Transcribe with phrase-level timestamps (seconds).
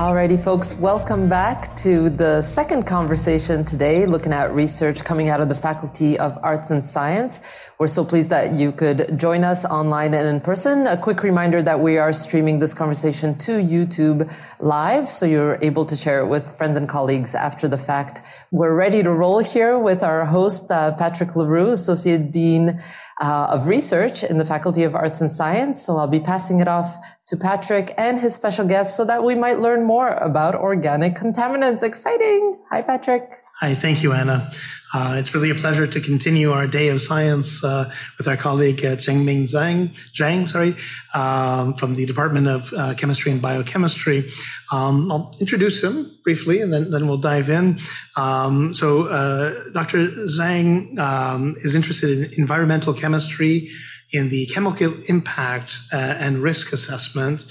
[0.00, 5.50] Alrighty, folks, welcome back to the second conversation today, looking at research coming out of
[5.50, 7.40] the Faculty of Arts and Science.
[7.78, 10.86] We're so pleased that you could join us online and in person.
[10.86, 15.84] A quick reminder that we are streaming this conversation to YouTube live, so you're able
[15.84, 18.22] to share it with friends and colleagues after the fact.
[18.50, 22.82] We're ready to roll here with our host, uh, Patrick Leroux, Associate Dean
[23.20, 25.82] uh, of Research in the Faculty of Arts and Science.
[25.82, 29.34] So I'll be passing it off to Patrick and his special guest so that we
[29.34, 31.82] might learn more about organic contaminants.
[31.82, 32.58] Exciting.
[32.70, 33.30] Hi, Patrick.
[33.62, 34.50] Hi, thank you, Anna.
[34.94, 38.82] Uh, it's really a pleasure to continue our day of science uh, with our colleague
[38.82, 40.74] uh, Xianming Zhang, Zhang sorry,
[41.12, 44.32] um, from the Department of uh, Chemistry and Biochemistry.
[44.72, 47.80] Um, I'll introduce him briefly, and then, then we'll dive in.
[48.16, 50.08] Um, so, uh, Dr.
[50.24, 53.68] Zhang um, is interested in environmental chemistry,
[54.10, 57.44] in the chemical impact uh, and risk assessment.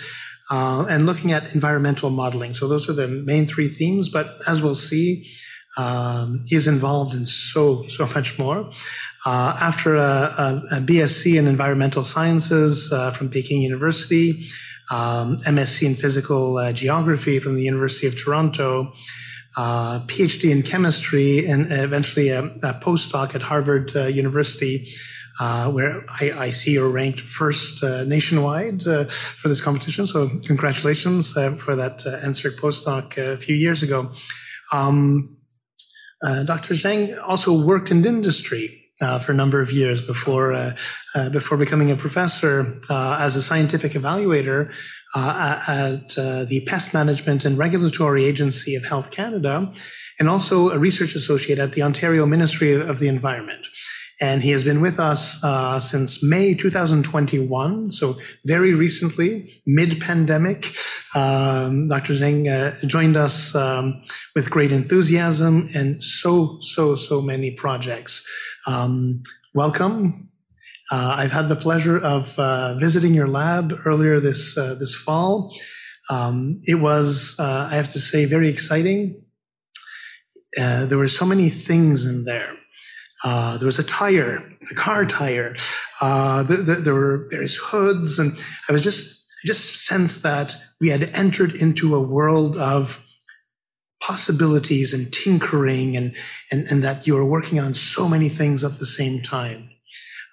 [0.49, 2.55] and looking at environmental modeling.
[2.55, 4.09] So, those are the main three themes.
[4.09, 5.27] But as we'll see,
[5.77, 8.71] um, he's involved in so so much more.
[9.25, 14.47] Uh, after a, a, a, BSc in environmental sciences uh, from Peking University,
[14.89, 18.93] um, MSc in physical uh, geography from the University of Toronto,
[19.57, 24.91] uh, PhD in chemistry, and eventually a, a postdoc at Harvard uh, University.
[25.41, 30.05] Uh, where I, I, see you're ranked first nationwide for this competition.
[30.05, 34.11] So, congratulations for that NSERC postdoc a few years ago.
[34.73, 35.38] Um,
[36.23, 36.73] uh, Dr.
[36.73, 40.75] Zhang also worked in industry uh, for a number of years before uh,
[41.15, 44.71] uh before becoming a professor uh, as a scientific evaluator
[45.15, 46.09] uh, at
[46.49, 49.71] the Pest Management and Regulatory Agency of Health Canada,
[50.19, 53.65] and also a research associate at the Ontario Ministry of the Environment
[54.21, 57.91] and he has been with us uh, since May 2021.
[57.91, 60.75] So very recently, mid-pandemic,
[61.15, 62.13] um, Dr.
[62.13, 64.03] Zhang uh, joined us um,
[64.35, 68.27] with great enthusiasm and so so so many projects.
[68.67, 69.23] Um,
[69.53, 70.29] welcome.
[70.91, 75.55] Uh, I've had the pleasure of uh, visiting your lab earlier this uh, this fall.
[76.09, 79.21] Um, it was, uh, I have to say, very exciting.
[80.57, 82.58] there were so many things in there
[83.23, 85.55] uh, there was a tire, a car tire.
[85.99, 90.55] Uh, there, there, there, were various hoods, and I was just, I just sensed that
[90.79, 93.05] we had entered into a world of
[94.01, 96.15] possibilities and tinkering, and
[96.51, 99.69] and, and that you were working on so many things at the same time.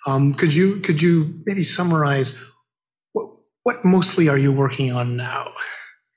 [0.06, 2.36] Um, could you could you maybe summarize
[3.12, 3.26] what
[3.64, 5.50] what mostly are you working on now?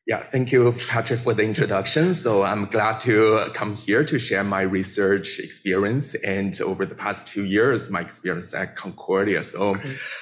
[0.10, 2.16] Yeah, thank you, Patrick, for the introduction.
[2.16, 7.28] So I'm glad to come here to share my research experience and over the past
[7.28, 9.44] two years, my experience at Concordia.
[9.44, 9.78] So,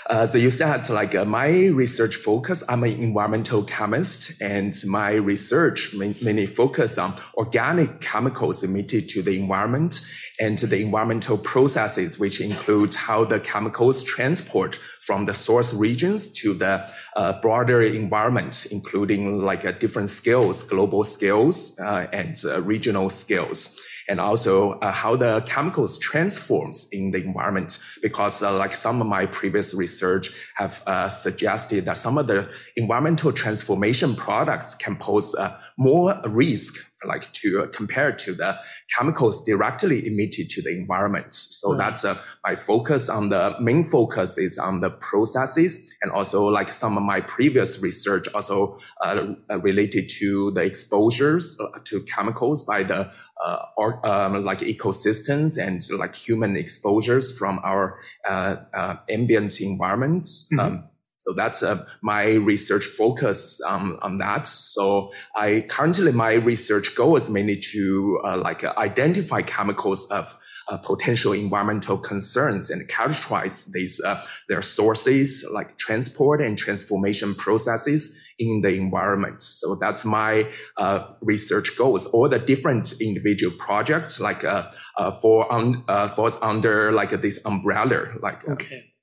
[0.09, 5.13] uh, so you said like uh, my research focus, I'm an environmental chemist and my
[5.13, 10.01] research mainly focus on organic chemicals emitted to the environment
[10.37, 16.53] and the environmental processes, which include how the chemicals transport from the source regions to
[16.53, 23.09] the uh, broader environment, including like uh, different scales, global scales uh, and uh, regional
[23.09, 27.79] scales and also uh, how the chemicals transforms in the environment.
[28.01, 32.49] Because uh, like some of my previous research have uh, suggested that some of the
[32.75, 38.57] environmental transformation products can pose uh, more risk like to uh, compare to the
[38.95, 41.33] chemicals directly emitted to the environment.
[41.33, 41.77] So right.
[41.77, 46.73] that's uh, my focus on the main focus is on the processes and also like
[46.73, 53.11] some of my previous research also uh, related to the exposures to chemicals by the
[53.43, 60.49] uh, or, um, like ecosystems and like human exposures from our uh, uh, ambient environments.
[60.51, 60.59] Mm-hmm.
[60.59, 60.83] Um,
[61.27, 64.47] so that's uh, my research focus um, on that.
[64.47, 70.37] So I currently my research goal is mainly to uh, like identify chemicals of
[70.69, 78.17] uh, potential environmental concerns and characterize these uh, their sources like transport and transformation processes
[78.39, 79.43] in the environment.
[79.43, 82.05] So that's my uh, research goals.
[82.07, 85.45] All the different individual projects like uh, uh, for
[85.89, 88.13] uh, falls under like this umbrella.
[88.21, 88.93] Like okay.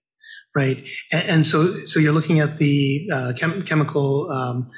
[0.55, 4.71] Right, and, and, so so you're looking at the chem- chemical um,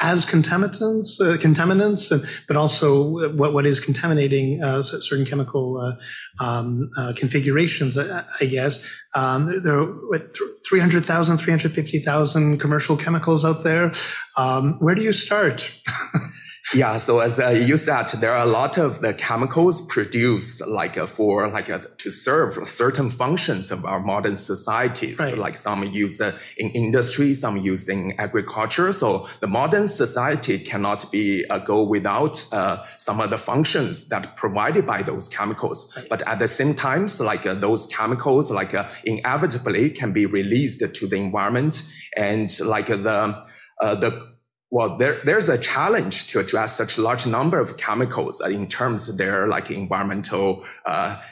[0.00, 2.10] as contaminants, uh, contaminants,
[2.48, 8.86] but also what, what is contaminating uh, certain chemical uh, um, uh, configurations, I, guess.
[9.14, 10.36] Um, there are what,
[10.68, 13.92] 300,000, 350,000 commercial chemicals out there.
[14.36, 15.72] Um, where do you start?
[16.72, 16.96] Yeah.
[16.96, 21.06] So as uh, you said, there are a lot of the chemicals produced like uh,
[21.06, 25.20] for like uh, to serve certain functions of our modern societies.
[25.20, 25.36] Right.
[25.36, 28.92] Like some used uh, in industry, some used in agriculture.
[28.92, 34.36] So the modern society cannot be uh, go without uh, some of the functions that
[34.36, 35.92] provided by those chemicals.
[35.96, 36.08] Right.
[36.08, 38.74] But at the same time, so like those chemicals like
[39.04, 41.82] inevitably can be released to the environment
[42.16, 43.44] and like the
[43.80, 44.33] the
[44.74, 49.16] well, there, there's a challenge to address such large number of chemicals in terms of
[49.16, 51.22] their like environmental uh,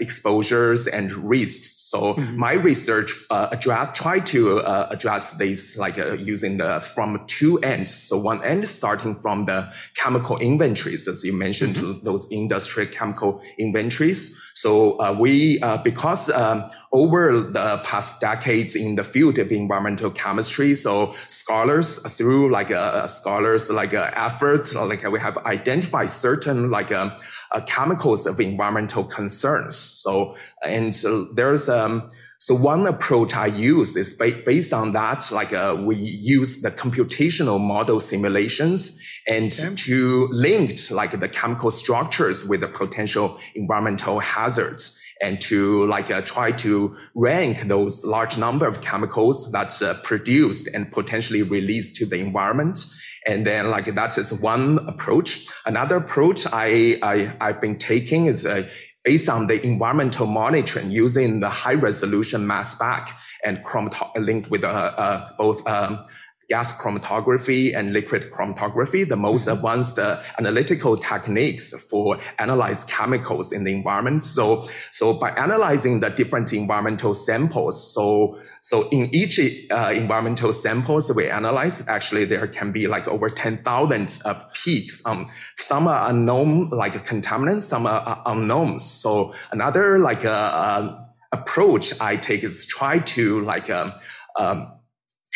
[0.00, 1.88] exposures and risks.
[1.90, 2.38] So mm-hmm.
[2.38, 7.58] my research uh, address try to uh, address this like uh, using the from two
[7.60, 7.94] ends.
[7.94, 12.04] So one end starting from the chemical inventories, as you mentioned, mm-hmm.
[12.04, 14.36] those industry chemical inventories.
[14.54, 20.10] So uh, we uh, because um, over the past decades in the field of environmental
[20.10, 26.92] chemistry, so scholars through like uh, scholars like efforts like we have identified certain like
[26.92, 27.12] um,
[27.52, 29.76] uh, chemicals of environmental concerns.
[29.76, 30.94] So, and
[31.34, 35.96] there's, um, so one approach I use is ba- based on that, like uh, we
[35.96, 39.74] use the computational model simulations and okay.
[39.74, 46.22] to link like the chemical structures with the potential environmental hazards and to like uh,
[46.22, 52.06] try to rank those large number of chemicals that's uh, produced and potentially released to
[52.06, 52.86] the environment
[53.28, 55.46] and then like that is one approach.
[55.66, 58.66] Another approach I, I, I've been taking is uh,
[59.04, 63.10] based on the environmental monitoring using the high resolution mass spec
[63.44, 66.06] and chromato- linked with uh, uh, both um,
[66.48, 69.58] gas chromatography and liquid chromatography, the most mm-hmm.
[69.58, 74.22] advanced uh, analytical techniques for analyze chemicals in the environment.
[74.22, 79.38] So, so by analyzing the different environmental samples, so, so in each
[79.70, 85.02] uh, environmental samples we analyze, actually there can be like over 10,000 of peaks.
[85.04, 88.84] Um, some are unknown, like contaminants, some are unknowns.
[88.84, 93.92] So another like uh, uh, approach I take is try to like, um,
[94.36, 94.77] um,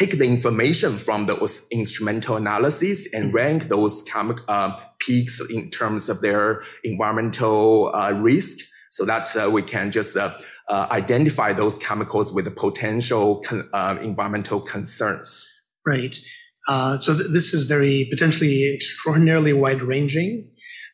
[0.02, 4.02] take the information from those instrumental analyses and rank those
[4.48, 8.58] uh, peaks in terms of their environmental uh, risk
[8.90, 10.36] so that uh, we can just uh,
[10.68, 15.48] uh, identify those chemicals with the potential con- uh, environmental concerns.
[15.86, 16.18] Right.
[16.98, 20.50] so th- this is very potentially extraordinarily wide ranging.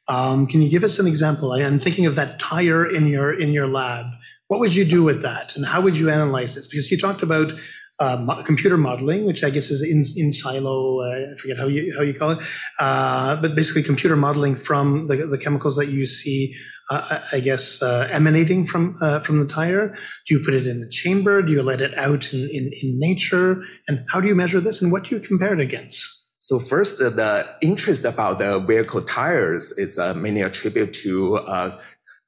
[0.09, 1.53] Um, can you give us an example?
[1.53, 4.07] I, am thinking of that tire in your in your lab.
[4.49, 6.67] What would you do with that, and how would you analyze this?
[6.67, 7.53] Because you talked about
[8.01, 11.01] uh, computer modeling, which I guess is in, in silo.
[11.01, 12.39] Uh, I forget how you how you call it,
[12.79, 16.55] uh, but basically computer modeling from the, the chemicals that you see.
[16.91, 19.89] Uh, I guess uh, emanating from from the tire.
[20.27, 21.43] Do you put it in a chamber?
[21.43, 23.63] Do you let it out in, in, in nature?
[23.89, 24.81] And how do you measure this?
[24.81, 26.15] And what do you compare it against?
[26.41, 31.41] So first, the interest about the vehicle tires is mainly attributed to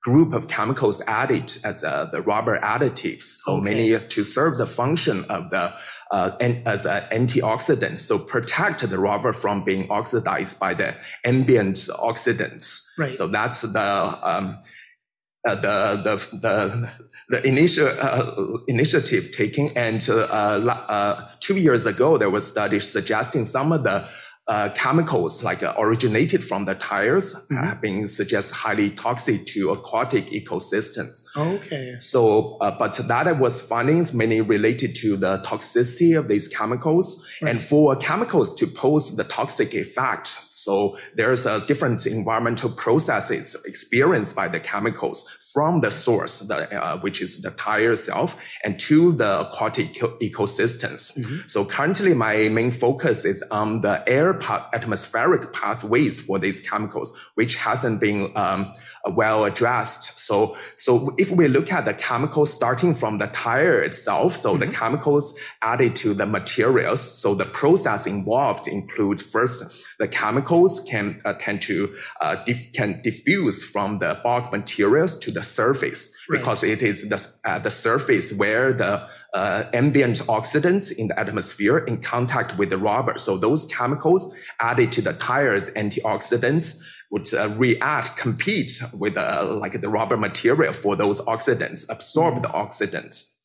[0.02, 3.24] group of chemicals added as uh, the rubber additives.
[3.24, 3.64] So okay.
[3.64, 5.74] many to serve the function of the
[6.10, 12.82] uh, as an antioxidant, so protect the rubber from being oxidized by the ambient oxidants.
[12.98, 13.14] Right.
[13.14, 14.58] So that's the um,
[15.46, 16.90] uh, the the the
[17.28, 18.32] the initial uh,
[18.66, 24.06] initiative taking, and uh, uh, two years ago there was studies suggesting some of the
[24.50, 27.56] uh, chemicals like uh, originated from the tires mm-hmm.
[27.56, 31.22] have been suggested highly toxic to aquatic ecosystems.
[31.36, 31.94] Okay.
[32.00, 37.50] So, uh, but that was findings mainly related to the toxicity of these chemicals right.
[37.50, 40.36] and for chemicals to pose the toxic effect.
[40.50, 46.98] So there's a different environmental processes experienced by the chemicals from the source, the, uh,
[46.98, 51.18] which is the tire itself, and to the aquatic ecosystems.
[51.18, 51.48] Mm-hmm.
[51.48, 57.12] So currently, my main focus is on the air path, atmospheric pathways for these chemicals,
[57.34, 58.72] which hasn't been um,
[59.12, 60.18] well addressed.
[60.20, 64.60] So, so if we look at the chemicals starting from the tire itself, so mm-hmm.
[64.60, 69.64] the chemicals added to the materials, so the process involved include first
[70.00, 75.30] the chemicals can uh, tend to uh, dif- can diffuse from the bulk materials to
[75.30, 76.38] the surface right.
[76.38, 81.78] because it is the, uh, the surface where the uh, ambient oxidants in the atmosphere
[81.78, 83.18] in contact with the rubber.
[83.18, 86.80] So those chemicals added to the tires antioxidants
[87.10, 92.42] would uh, react, compete with uh, like the rubber material for those oxidants, absorb mm-hmm.
[92.42, 93.36] the oxidants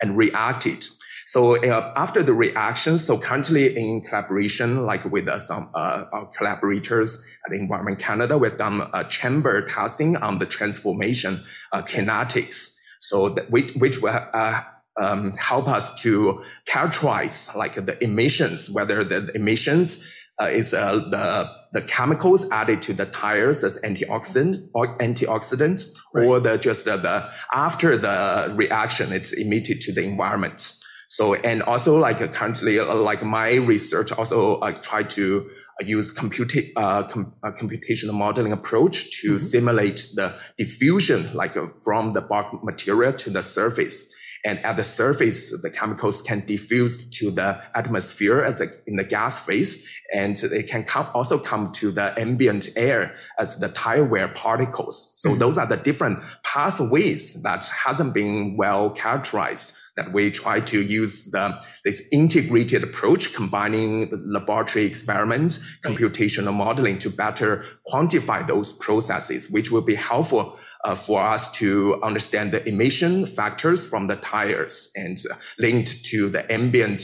[0.00, 0.86] and react it.
[1.28, 6.30] So uh, after the reaction, so currently in collaboration, like with uh, some uh, our
[6.38, 12.74] collaborators at Environment Canada, we've done a chamber testing on the transformation uh, kinetics.
[13.00, 14.62] So that, which, which will uh,
[14.98, 20.02] um, help us to characterize like the emissions, whether the emissions
[20.40, 26.26] uh, is uh, the the chemicals added to the tires as antioxidant or antioxidants, right.
[26.26, 30.72] or the just uh, the after the reaction it's emitted to the environment.
[31.08, 35.50] So and also like uh, currently uh, like my research also uh, try to
[35.80, 39.38] use computa- uh, com- uh, computational modeling approach to mm-hmm.
[39.38, 44.14] simulate the diffusion like uh, from the bulk material to the surface.
[44.44, 49.04] And at the surface, the chemicals can diffuse to the atmosphere as a, in the
[49.04, 54.04] gas phase, and they can come, also come to the ambient air as the tire
[54.04, 55.12] wear particles.
[55.16, 55.38] So mm-hmm.
[55.40, 61.24] those are the different pathways that hasn't been well characterized that we try to use
[61.32, 69.72] the, this integrated approach, combining laboratory experiments, computational modeling to better quantify those processes, which
[69.72, 75.18] will be helpful uh, for us to understand the emission factors from the tires and
[75.30, 77.02] uh, linked to the ambient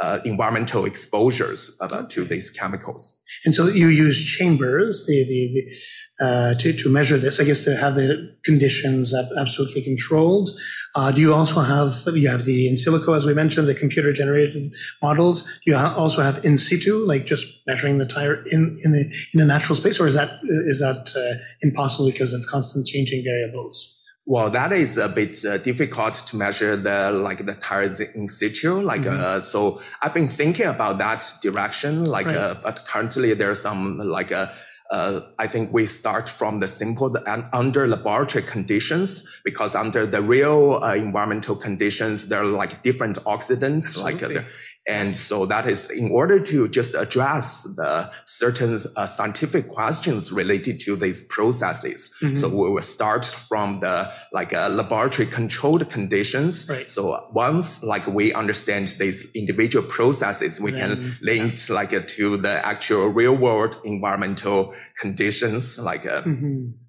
[0.00, 3.20] uh, environmental exposures uh, to these chemicals.
[3.44, 7.64] And so you use chambers, the, the, the uh, to, to measure this, I guess
[7.64, 10.50] to have the conditions absolutely controlled.
[10.94, 14.12] Uh, do you also have, you have the in silico, as we mentioned, the computer
[14.12, 14.72] generated
[15.02, 15.50] models.
[15.66, 19.44] You also have in situ, like just measuring the tire in, in, the, in a
[19.44, 23.95] natural space, or is that, is that uh, impossible because of constant changing variables?
[24.28, 28.80] Well, that is a bit uh, difficult to measure the like the tires in situ.
[28.80, 29.20] Like, mm-hmm.
[29.20, 32.04] uh, so I've been thinking about that direction.
[32.04, 32.36] Like, right.
[32.36, 34.54] uh, but currently there's some like a uh,
[34.90, 40.22] uh, I think we start from the simple and under laboratory conditions because under the
[40.22, 44.36] real uh, environmental conditions, there are like different oxidants, Absolutely.
[44.36, 44.46] like
[44.86, 50.78] and so that is in order to just address the certain uh, scientific questions related
[50.80, 52.14] to these processes.
[52.22, 52.36] Mm-hmm.
[52.36, 56.68] So we will start from the like uh, laboratory controlled conditions.
[56.68, 56.90] Right.
[56.90, 61.74] So once like we understand these individual processes, we then, can link yeah.
[61.74, 65.78] like uh, to the actual real world environmental conditions.
[65.78, 66.85] Like uh, mm-hmm.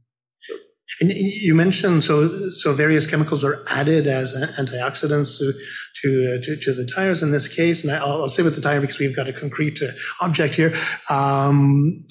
[0.99, 5.53] And you mentioned so so various chemicals are added as antioxidants to
[6.01, 8.61] to, uh, to, to the tires in this case, and I'll, I'll, say with the
[8.61, 10.75] tire because we've got a concrete uh, object here.
[11.09, 12.05] Um,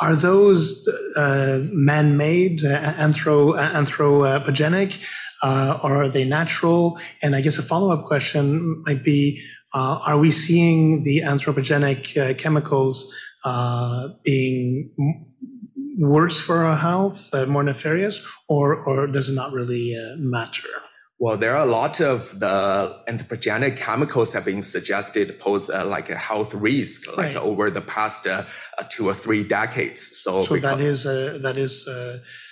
[0.00, 4.98] are those uh, man-made, uh, anthro anthropogenic,
[5.42, 6.98] uh, or are they natural?
[7.22, 9.42] And I guess a follow-up question might be:
[9.74, 13.14] uh, Are we seeing the anthropogenic chemicals
[14.24, 14.90] being
[15.98, 20.68] worse for our health, uh, more nefarious, or or does it not really uh, matter?
[21.18, 26.08] Well, there are a lot of the anthropogenic chemicals have been suggested pose uh, like
[26.08, 27.36] a health risk, like right.
[27.36, 28.44] over the past uh,
[28.78, 30.18] uh, two or three decades.
[30.18, 31.86] So, so because, that is uh, that is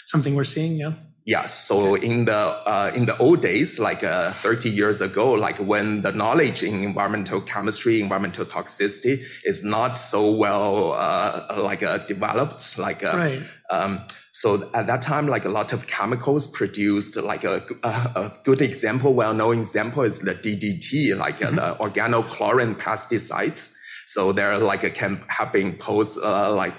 [0.07, 0.93] something we're seeing, yeah.
[1.29, 1.67] Yes.
[1.67, 6.01] So in the uh, in the old days, like uh, 30 years ago, like when
[6.01, 12.79] the knowledge in environmental chemistry, environmental toxicity is not so well uh, like uh, developed,
[12.79, 13.43] like uh, right.
[13.69, 18.39] um, so at that time, like a lot of chemicals produced, like a, a, a
[18.45, 21.57] good example, well-known example is the DDT, like uh, mm-hmm.
[21.57, 23.75] the organochlorine pesticides.
[24.07, 26.73] So they're like a, can have been posed like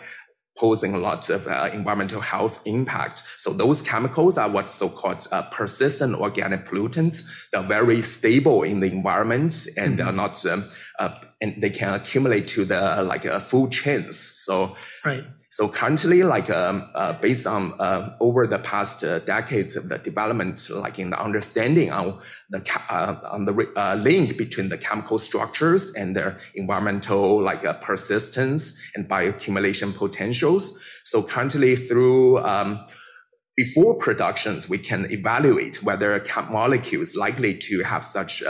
[0.60, 3.24] posing a lot of uh, environmental health impact.
[3.38, 7.24] So those chemicals are what's so-called uh, persistent organic pollutants.
[7.52, 10.10] They're very stable in the environment and mm-hmm.
[10.10, 11.12] are not, um, uh,
[11.42, 14.18] and they can accumulate to the like uh, food chains.
[14.18, 14.76] So
[15.06, 15.24] right.
[15.60, 19.98] So currently, like um, uh, based on uh, over the past uh, decades of the
[19.98, 22.18] development, like in the understanding on
[22.50, 27.74] the uh, on the uh, link between the chemical structures and their environmental like uh,
[27.74, 30.80] persistence and bioaccumulation potentials.
[31.04, 32.88] So currently, through um,
[33.58, 38.42] before productions, we can evaluate whether a molecule is likely to have such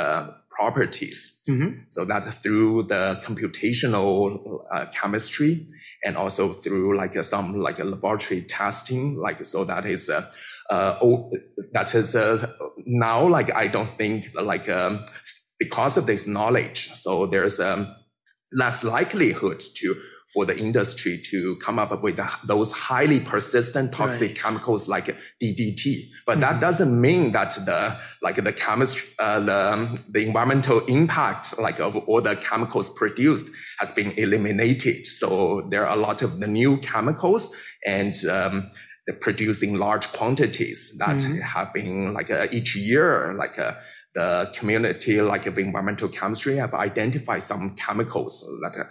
[0.52, 1.42] properties.
[1.50, 1.86] Mm-hmm.
[1.88, 4.62] So that through the computational
[4.94, 5.66] chemistry
[6.04, 10.30] and also through like uh, some like a laboratory testing, like so that is uh,
[10.70, 11.32] uh oh,
[11.74, 12.52] that is uh,
[12.86, 15.06] now like I don't think like um,
[15.58, 17.96] because of this knowledge, so there's um,
[18.52, 19.96] less likelihood to
[20.34, 24.38] for the industry to come up with those highly persistent toxic right.
[24.38, 26.10] chemicals like DDT.
[26.26, 26.42] But mm-hmm.
[26.42, 31.96] that doesn't mean that the like the chemistry, uh, the the environmental impact like of
[31.96, 35.08] all the chemicals produced has been eliminated.
[35.08, 37.50] So there are a lot of the new chemicals
[37.86, 38.70] and um,
[39.22, 41.40] producing large quantities that mm-hmm.
[41.40, 43.58] have been like uh, each year like.
[43.58, 43.74] Uh,
[44.16, 48.88] the community like of environmental chemistry have identified some chemicals that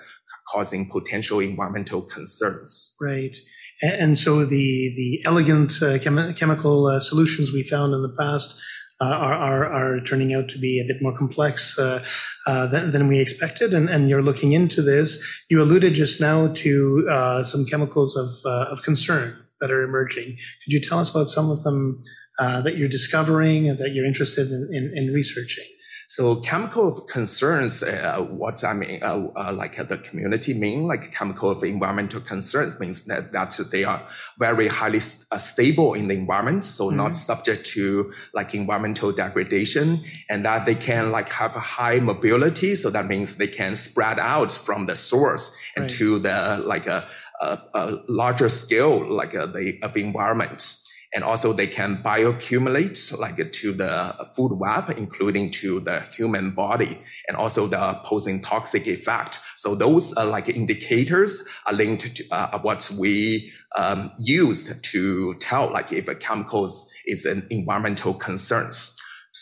[0.50, 2.96] causing potential environmental concerns.
[3.00, 3.36] Right.
[3.82, 8.60] And so the the elegant uh, chem- chemical uh, solutions we found in the past
[9.00, 12.04] uh, are, are, are turning out to be a bit more complex uh,
[12.48, 13.72] uh, than, than, we expected.
[13.72, 15.24] And, and, you're looking into this.
[15.48, 20.24] You alluded just now to uh, some chemicals of, uh, of concern that are emerging.
[20.24, 22.02] Could you tell us about some of them
[22.38, 25.66] that you're discovering and that you're interested in, in, in researching?
[26.10, 31.12] So chemical concerns, uh, what I mean, uh, uh, like uh, the community mean, like
[31.12, 36.08] chemical of environmental concerns means that, that they are very highly st- uh, stable in
[36.08, 36.64] the environment.
[36.64, 36.96] So mm-hmm.
[36.96, 42.74] not subject to like environmental degradation and that they can like have a high mobility.
[42.74, 45.82] So that means they can spread out from the source right.
[45.82, 47.06] and to the like a,
[47.42, 50.87] a, a larger scale, like uh, the of environment.
[51.14, 57.02] And also they can bioaccumulate like to the food web, including to the human body
[57.26, 59.40] and also the posing toxic effect.
[59.56, 65.72] So those are like indicators are linked to uh, what we um, used to tell
[65.72, 68.94] like if a chemicals is an environmental concerns.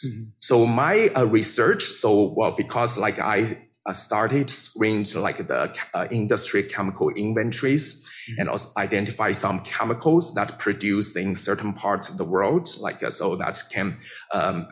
[0.04, 0.24] Mm-hmm.
[0.40, 3.54] So my uh, research, so well, because like I uh,
[3.92, 8.40] started screened like the uh, industry chemical inventories mm-hmm.
[8.40, 13.10] and also identify some chemicals that produced in certain parts of the world, like uh,
[13.10, 13.98] so that can
[14.32, 14.66] um,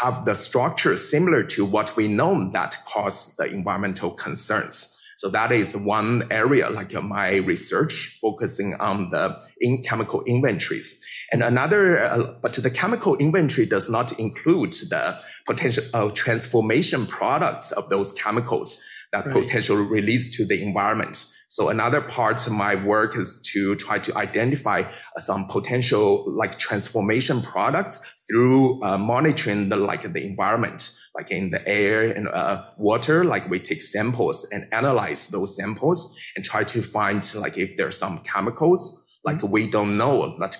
[0.00, 5.00] have the structure similar to what we know that cause the environmental concerns.
[5.16, 11.02] So that is one area, like uh, my research focusing on the in chemical inventories.
[11.32, 17.72] And another, uh, but the chemical inventory does not include the potential uh, transformation products
[17.72, 18.78] of those chemicals
[19.12, 19.34] that right.
[19.34, 21.26] potentially release to the environment.
[21.54, 24.80] So another part of my work is to try to identify
[25.16, 31.50] uh, some potential like transformation products through uh, monitoring the like the environment, like in
[31.50, 33.22] the air and uh, water.
[33.22, 37.98] Like we take samples and analyze those samples and try to find like if there's
[37.98, 40.58] some chemicals like we don't know that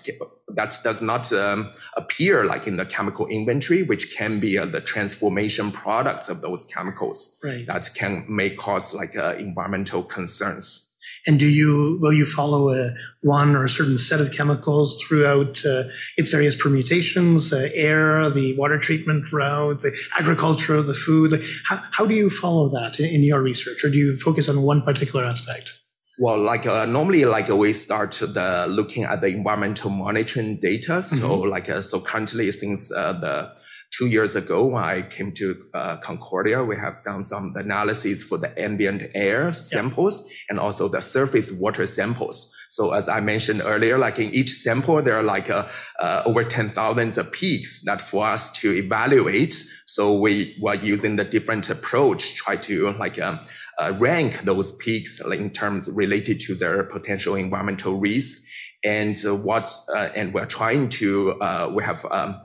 [0.49, 4.81] that does not um, appear like in the chemical inventory, which can be uh, the
[4.81, 7.67] transformation products of those chemicals right.
[7.67, 10.84] that can may cause like uh, environmental concerns.
[11.27, 12.91] And do you will you follow a
[13.23, 15.85] one or a certain set of chemicals throughout uh,
[16.17, 21.43] its various permutations, uh, air, the water treatment route, the agriculture, the food?
[21.67, 24.63] How, how do you follow that in, in your research, or do you focus on
[24.63, 25.73] one particular aspect?
[26.19, 31.03] Well, like uh, normally, like we start the looking at the environmental monitoring data.
[31.03, 31.49] So, mm-hmm.
[31.49, 33.53] like uh, so currently, since uh, the
[33.97, 38.39] two years ago when I came to uh, Concordia, we have done some analysis for
[38.39, 40.37] the ambient air samples yeah.
[40.51, 42.53] and also the surface water samples.
[42.71, 45.69] So as I mentioned earlier, like in each sample, there are like uh,
[46.01, 49.55] uh, over 10,000 of peaks that for us to evaluate.
[49.87, 53.39] So we were using the different approach, try to like um,
[53.79, 58.39] uh, rank those peaks in terms related to their potential environmental risk.
[58.83, 62.41] And uh, what, uh, and we're trying to, uh, we have um,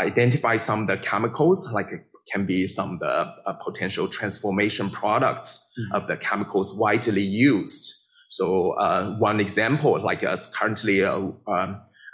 [0.00, 1.90] identified some of the chemicals, like
[2.32, 3.06] can be some of the
[3.46, 5.94] uh, potential transformation products mm-hmm.
[5.94, 7.94] of the chemicals widely used.
[8.28, 11.36] So uh, one example, like us currently um,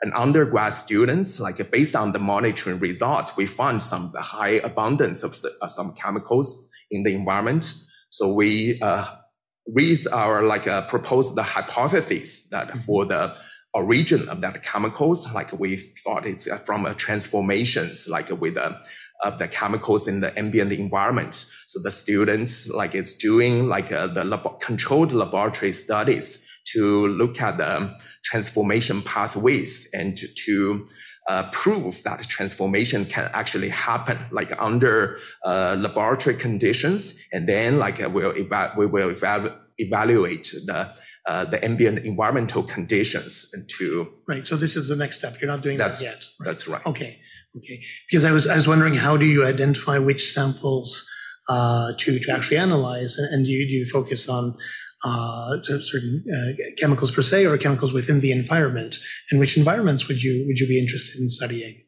[0.00, 5.22] an undergrad student, like based on the monitoring results, we found some the high abundance
[5.22, 5.36] of
[5.70, 7.74] some chemicals in the environment
[8.10, 9.04] so we uh,
[9.66, 12.78] raise our like uh, propose the hypothesis that mm-hmm.
[12.80, 13.36] for the
[13.74, 18.72] origin of that chemicals, like we thought it's uh, from a transformations, like with uh,
[19.24, 21.44] of the chemicals in the ambient environment.
[21.66, 27.40] So the students like it's doing like uh, the lab- controlled laboratory studies to look
[27.40, 30.86] at the transformation pathways and to, to
[31.28, 38.02] uh, prove that transformation can actually happen like under uh, laboratory conditions and then like
[38.02, 40.94] uh, we'll eva- we will eva- evaluate the
[41.28, 45.62] uh, the ambient environmental conditions to right so this is the next step you're not
[45.62, 46.46] doing that yet right?
[46.46, 47.12] that's right okay
[47.56, 51.08] okay because i was i was wondering how do you identify which samples
[51.48, 54.54] uh, to to actually analyze and, and do you, do you focus on
[55.04, 58.98] uh, certain uh, chemicals per se or chemicals within the environment?
[59.30, 61.84] And which environments would you would you be interested in studying?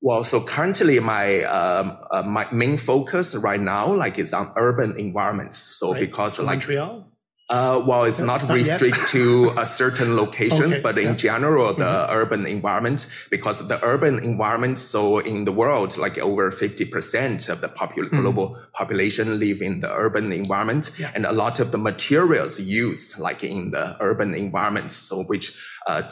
[0.00, 4.98] Well, so currently my um, uh, my main focus right now like is on urban
[4.98, 5.58] environments.
[5.58, 6.00] So right.
[6.00, 7.10] because so like Montreal.
[7.50, 11.14] Uh, well, it's not, not restricted to a certain locations, okay, but in yeah.
[11.14, 12.12] general, the mm-hmm.
[12.12, 17.68] urban environment, because the urban environment, so in the world, like over 50% of the
[17.68, 18.20] popul- mm-hmm.
[18.22, 20.90] global population live in the urban environment.
[20.98, 21.10] Yeah.
[21.14, 25.54] And a lot of the materials used, like in the urban environment, so which,
[25.86, 26.02] uh,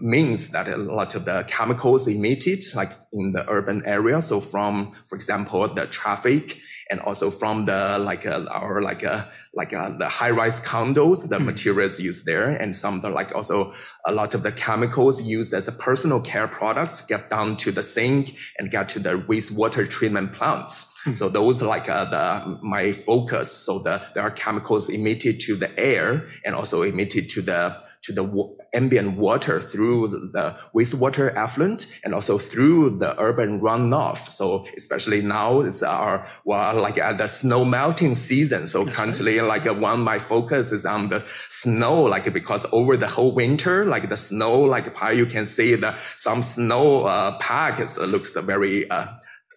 [0.00, 4.92] means that a lot of the chemicals emitted like in the urban area so from
[5.06, 6.58] for example the traffic
[6.90, 11.28] and also from the like uh, our like uh, like uh, the high rise condos,
[11.28, 11.44] the mm.
[11.44, 13.72] materials used there, and some of the like also
[14.06, 17.82] a lot of the chemicals used as the personal care products get down to the
[17.82, 20.98] sink and get to the wastewater treatment plants.
[21.06, 21.16] Mm.
[21.16, 23.50] So those like uh, the my focus.
[23.52, 28.12] So the there are chemicals emitted to the air and also emitted to the to
[28.12, 34.28] the ambient water through the wastewater effluent and also through the urban runoff.
[34.28, 38.66] So especially now it's our, well, like at the snow melting season.
[38.66, 39.48] So That's currently, right.
[39.48, 43.84] like uh, one my focus is on the snow, like because over the whole winter,
[43.84, 49.06] like the snow, like you can see the, some snow, uh, pack, looks very, uh,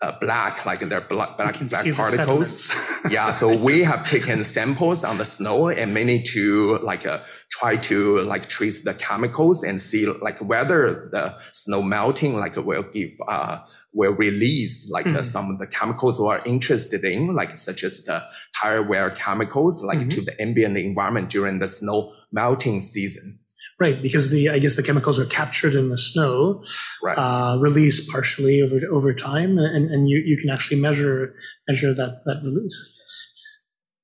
[0.01, 2.71] uh, black, like they're black, black, black particles.
[3.09, 3.31] yeah.
[3.31, 8.19] So we have taken samples on the snow and many to like uh, try to
[8.21, 13.59] like trace the chemicals and see like whether the snow melting like will give, uh,
[13.93, 15.23] will release like mm-hmm.
[15.23, 18.23] some of the chemicals we are interested in, like such as the
[18.59, 20.09] tire wear chemicals, like mm-hmm.
[20.09, 23.39] to the ambient environment during the snow melting season.
[23.79, 26.63] Right, because the I guess the chemicals are captured in the snow,
[27.03, 27.15] right.
[27.15, 31.35] uh, released partially over over time, and, and you, you can actually measure
[31.67, 32.93] measure that that release.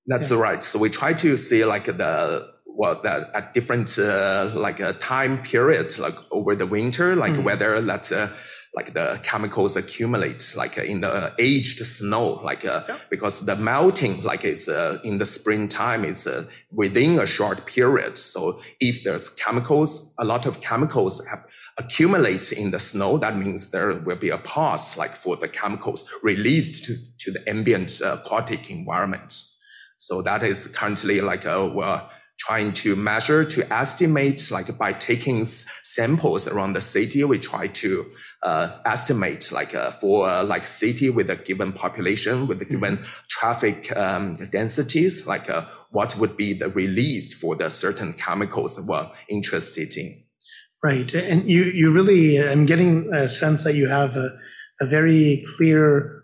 [0.05, 0.37] That's yeah.
[0.37, 0.63] right.
[0.63, 5.41] So we try to see like the well that at different uh, like a time
[5.41, 7.43] periods, like over the winter, like mm.
[7.43, 8.29] whether that uh,
[8.75, 12.97] like the chemicals accumulate like in the aged snow, like uh, yeah.
[13.09, 18.17] because the melting like it's uh, in the springtime, it's uh, within a short period.
[18.17, 21.43] So if there's chemicals, a lot of chemicals have
[21.77, 26.07] accumulate in the snow, that means there will be a pause like for the chemicals
[26.21, 29.43] released to, to the ambient uh, aquatic environment.
[29.97, 32.09] So that is currently like a, well,
[32.39, 38.05] trying to measure to estimate like by taking samples around the city we try to
[38.43, 42.97] uh, estimate like uh, for uh, like city with a given population with a given
[42.97, 43.25] mm-hmm.
[43.29, 49.09] traffic um, densities like uh, what would be the release for the certain chemicals we're
[49.29, 50.23] interested in
[50.83, 54.29] right and you you really i'm getting a sense that you have a,
[54.81, 56.23] a very clear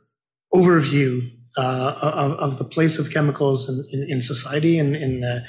[0.54, 1.22] overview
[1.58, 5.40] uh, of, of, the place of chemicals in, in, in society and in, uh,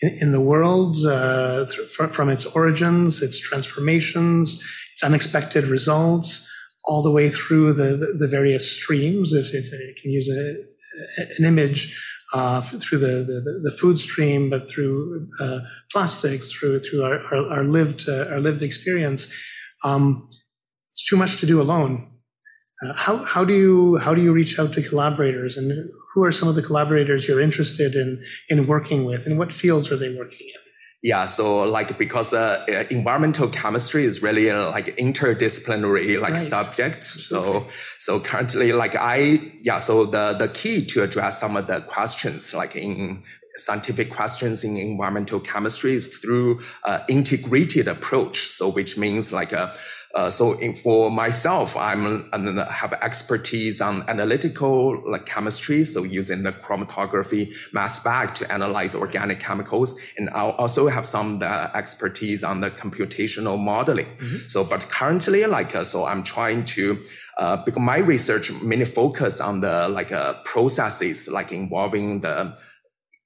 [0.00, 4.62] in, in, the world uh, th- from its origins, its transformations,
[4.94, 6.48] its unexpected results,
[6.84, 11.22] all the way through the, the, the various streams, if, if I can use a,
[11.38, 11.96] an image,
[12.34, 17.58] uh, through the, the, the, food stream, but through uh, plastics, through through our, our,
[17.58, 19.32] our lived uh, our lived experience.
[19.82, 20.28] Um,
[20.90, 22.10] it's too much to do alone.
[22.82, 26.32] Uh, how how do you how do you reach out to collaborators, and who are
[26.32, 30.12] some of the collaborators you're interested in in working with, and what fields are they
[30.14, 30.60] working in?
[31.00, 36.42] Yeah, so like because uh, uh, environmental chemistry is really a like interdisciplinary like right.
[36.42, 37.04] subject.
[37.04, 37.68] So
[38.00, 42.52] so currently like I yeah so the the key to address some of the questions
[42.52, 43.22] like in
[43.58, 48.48] scientific questions in environmental chemistry is through uh, integrated approach.
[48.50, 49.76] So which means like a
[50.18, 55.84] uh, so in, for myself, I'm, I have expertise on analytical like chemistry.
[55.84, 59.94] So using the chromatography mass spec to analyze organic chemicals.
[60.16, 64.06] And i also have some the expertise on the computational modeling.
[64.06, 64.48] Mm-hmm.
[64.48, 67.00] So, but currently, like, uh, so I'm trying to,
[67.38, 72.56] uh, because my research mainly focus on the like uh, processes like involving the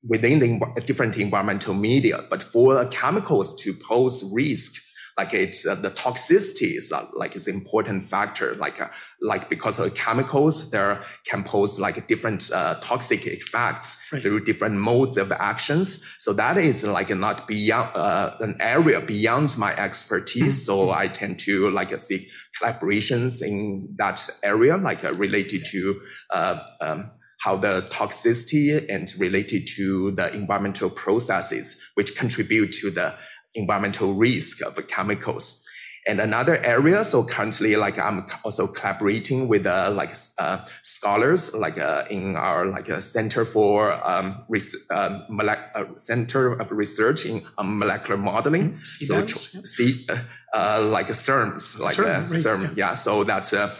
[0.07, 2.19] within the different environmental media.
[2.29, 4.75] But for chemicals to pose risk,
[5.19, 8.89] like it's uh, the toxicity is uh, like is important factor like uh,
[9.21, 14.23] like because of chemicals there can pose like different uh, toxic effects right.
[14.23, 19.57] through different modes of actions so that is like not beyond uh, an area beyond
[19.59, 20.87] my expertise mm-hmm.
[20.87, 22.29] so i tend to like seek
[22.61, 27.11] collaborations in that area like uh, related to um,
[27.43, 33.13] how the toxicity and related to the environmental processes which contribute to the
[33.55, 35.67] environmental risk of chemicals.
[36.05, 41.79] And another area, so currently, like I'm also collaborating with uh, like uh, scholars, like
[41.79, 47.25] uh, in our like a center for um, res- um, mole- uh, center of research
[47.25, 48.73] in um, molecular modeling.
[48.73, 49.05] Mm-hmm.
[49.05, 50.19] So tr- see, uh,
[50.53, 52.89] uh, like CERMS, like CERMM, right, CERMM, yeah.
[52.89, 52.95] yeah.
[52.95, 53.77] So that's uh,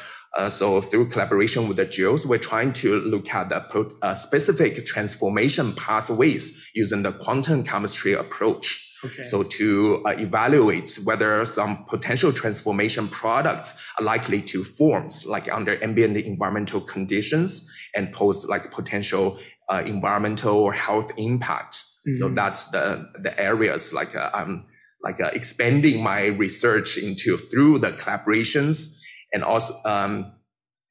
[0.49, 5.75] so through collaboration with the GEOs, we're trying to look at the uh, specific transformation
[5.75, 8.89] pathways using the quantum chemistry approach.
[9.05, 9.23] Okay.
[9.25, 15.83] So to uh, evaluate whether some potential transformation products are likely to form like under
[15.83, 19.39] ambient environmental conditions and pose like potential
[19.69, 21.75] uh, environmental or health impact.
[22.07, 22.15] Mm-hmm.
[22.15, 24.67] So that's the, the areas like uh, I'm
[25.03, 28.97] like uh, expanding my research into through the collaborations
[29.33, 30.33] and also, um,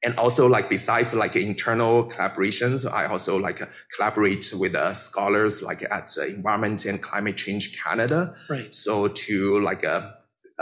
[0.04, 3.62] and also like besides like internal collaborations, I also like
[3.94, 8.34] collaborate with uh, scholars like at uh, Environment and Climate Change Canada.
[8.50, 8.74] Right.
[8.74, 10.10] So to like uh,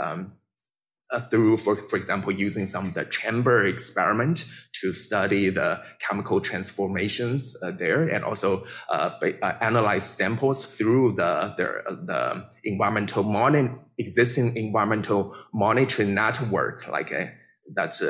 [0.01, 0.33] um,
[1.11, 6.39] uh, through, for, for example, using some of the chamber experiment to study the chemical
[6.39, 13.79] transformations uh, there and also uh, uh analyze samples through the, the, the environmental mon-
[13.97, 17.25] existing environmental monitoring network, like uh,
[17.73, 18.01] that's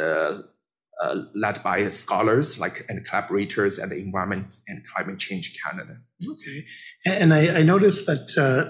[1.02, 5.98] uh, led by scholars like and collaborators at the Environment and Climate Change Canada.
[6.26, 6.66] Okay,
[7.06, 8.26] and I, I noticed that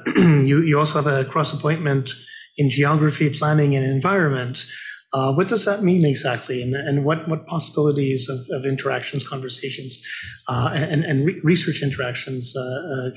[0.15, 2.11] you you also have a cross appointment
[2.57, 4.65] in geography, planning, and environment.
[5.13, 10.01] Uh, what does that mean exactly, and, and what, what possibilities of, of interactions, conversations,
[10.47, 13.09] uh, and, and re- research interactions uh, uh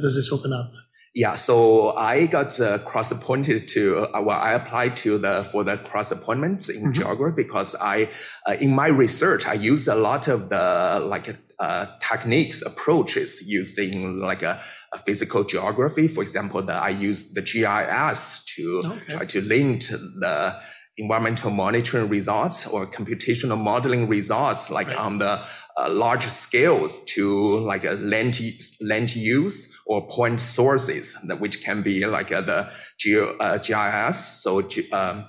[0.00, 0.70] does this open up?
[1.14, 5.62] Yeah, so I got uh, cross appointed to uh, well, I applied to the for
[5.62, 6.92] the cross appointment in mm-hmm.
[6.92, 8.08] geography because I
[8.48, 13.78] uh, in my research I use a lot of the like uh, techniques approaches used
[13.78, 14.60] in like a,
[14.92, 16.08] a, physical geography.
[16.08, 19.12] For example, the, I use the GIS to okay.
[19.12, 20.60] try to link the
[20.98, 24.96] environmental monitoring results or computational modeling results like right.
[24.96, 25.42] on the
[25.78, 28.40] uh, large scales to like a land,
[28.80, 34.42] land use or point sources which can be like uh, the geo, uh, GIS.
[34.42, 35.26] So, um,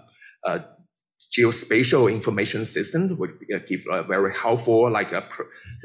[1.34, 3.32] geospatial information system would
[3.67, 5.27] give a very helpful like a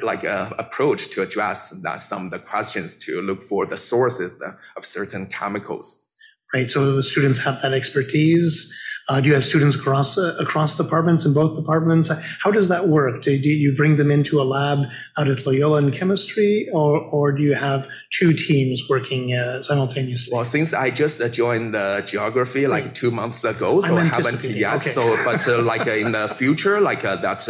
[0.03, 4.31] like a approach to address some of the questions to look for the sources
[4.77, 6.08] of certain chemicals.
[6.55, 6.71] Right.
[6.71, 8.75] So the students have that expertise
[9.09, 12.11] uh, do you have students across uh, across departments in both departments?
[12.43, 13.23] How does that work?
[13.23, 14.81] Do, do, you bring them into a lab
[15.17, 20.35] out at Loyola in chemistry, or or do you have two teams working uh, simultaneously?
[20.35, 24.45] Well, since I just uh, joined the geography like two months ago, so I haven't
[24.45, 24.77] yet.
[24.77, 24.91] Okay.
[24.91, 27.49] So, but uh, like uh, in the future, like that,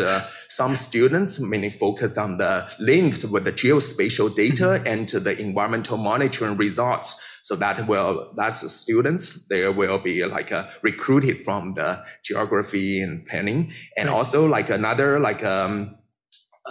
[0.48, 4.86] some students mainly focus on the linked with the geospatial data mm-hmm.
[4.86, 7.20] and the environmental monitoring results.
[7.42, 13.00] So that will, that's the students, they will be like uh, recruited from the geography
[13.00, 13.72] and planning.
[13.96, 14.14] And right.
[14.14, 15.96] also like another, like, um,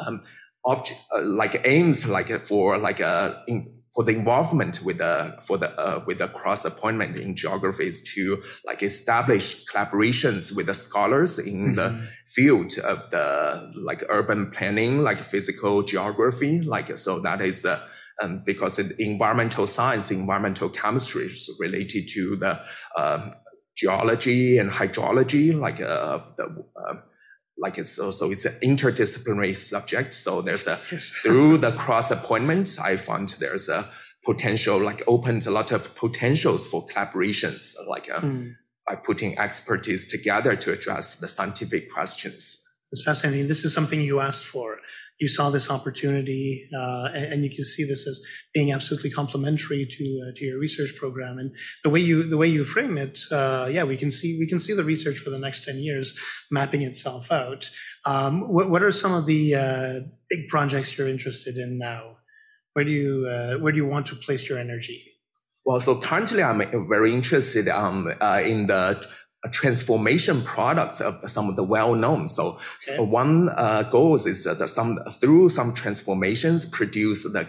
[0.05, 0.21] um,
[0.65, 5.57] object, uh, like aims like for like, uh, in, for the involvement with the for
[5.57, 10.73] the uh, with the cross appointment in geography is to like establish collaborations with the
[10.75, 11.75] scholars in mm-hmm.
[11.75, 17.81] the field of the like urban planning like physical geography like so that is uh,
[18.21, 22.59] um, because environmental science, environmental chemistry is related to the
[22.95, 23.31] uh,
[23.75, 26.93] geology and hydrology, like uh, the uh,
[27.57, 30.13] like it's so, so it's an interdisciplinary subject.
[30.13, 30.75] So there's a
[31.23, 33.89] through the cross appointments, I found there's a
[34.23, 38.53] potential like opens a lot of potentials for collaborations, like mm.
[38.87, 42.63] by putting expertise together to address the scientific questions.
[42.91, 43.47] It's fascinating.
[43.47, 44.77] This is something you asked for
[45.19, 48.19] you saw this opportunity, uh, and, and, you can see this as
[48.53, 51.39] being absolutely complementary to uh, to your research program.
[51.39, 54.47] And the way you the way you frame it, uh, yeah, we can see we
[54.47, 56.17] can see the research for the next ten years
[56.51, 57.69] mapping itself out.
[58.05, 59.93] Um, what what are some of the uh,
[60.29, 62.17] big projects you're interested in now?
[62.73, 63.23] Where do you
[63.59, 65.17] where do you want to place your energy?
[65.67, 69.05] Well, so currently I'm very interested um, uh, in the
[69.51, 72.29] transformation products of some of the well-known.
[72.29, 72.59] So, okay.
[72.79, 77.47] so one uh, goal is that some through some transformations produce the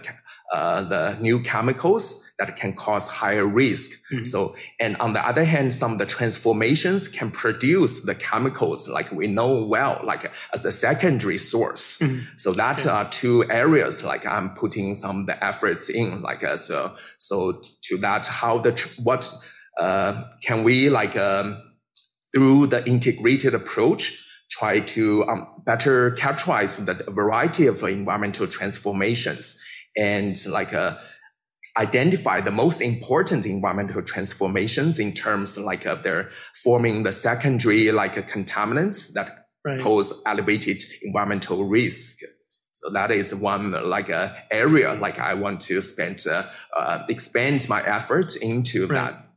[0.53, 3.91] uh, the new chemicals that can cause higher risk.
[4.11, 4.25] Mm-hmm.
[4.25, 9.11] So, and on the other hand, some of the transformations can produce the chemicals like
[9.11, 11.99] we know well, like as a secondary source.
[11.99, 12.23] Mm-hmm.
[12.37, 12.89] So that okay.
[12.89, 17.61] are two areas like I'm putting some of the efforts in, like uh, so, so
[17.81, 19.31] to that, how the, what,
[19.77, 21.61] uh, can we like, um,
[22.33, 29.61] through the integrated approach, try to um, better characterize the variety of environmental transformations
[29.95, 30.97] and like uh,
[31.77, 36.29] identify the most important environmental transformations in terms like uh, they're
[36.63, 39.79] forming the secondary like uh, contaminants that right.
[39.79, 42.19] pose elevated environmental risk.
[42.71, 47.67] So that is one like uh, area like I want to spend uh, uh, expand
[47.69, 48.95] my efforts into right.
[48.95, 49.28] that.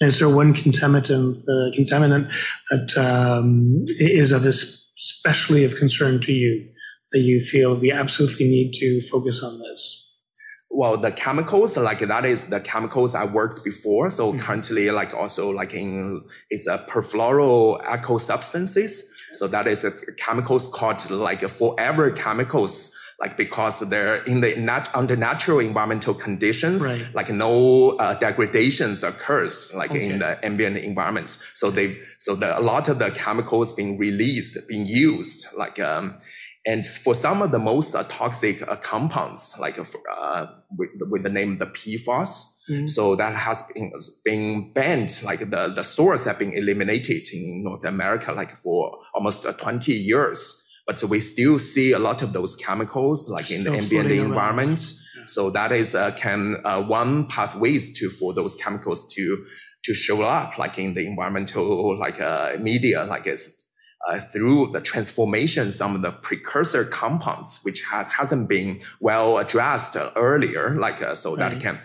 [0.00, 2.32] Is there one contaminant, uh, contaminant
[2.70, 6.68] that um, is of especially of concern to you
[7.12, 10.06] that you feel we absolutely need to focus on this?
[10.76, 14.40] well the chemicals like that is the chemicals i worked before so mm-hmm.
[14.40, 21.08] currently like also like in it's a perfluoroalkyl substances so that is a chemicals called
[21.10, 27.06] like forever chemicals like because they're in the nat- under natural environmental conditions, Right.
[27.14, 30.06] like no uh, degradations occurs like Okay.
[30.10, 31.38] in the ambient environment.
[31.54, 36.18] So they, so the, a lot of the chemicals being released, being used, like, um,
[36.66, 41.30] and for some of the most uh, toxic uh, compounds, like uh, with, with the
[41.30, 42.90] name the PFAS, Mhm.
[42.90, 43.92] so that has been,
[44.24, 49.46] been banned, like the, the source have been eliminated in North America, like for almost
[49.46, 50.64] uh, 20 years.
[50.86, 54.80] But we still see a lot of those chemicals, like in the ambient environment.
[55.16, 55.24] Yeah.
[55.26, 59.44] So that is uh, can uh, one pathways to for those chemicals to
[59.84, 63.48] to show up, like in the environmental like uh, media, like it's
[64.08, 69.96] uh, through the transformation, some of the precursor compounds, which has, hasn't been well addressed
[70.14, 71.60] earlier, like uh, so that Right.
[71.62, 71.80] can